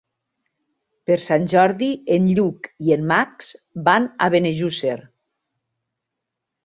[1.09, 3.53] Per Sant Jordi en Lluc i en Max
[3.91, 4.97] van a Benejússer.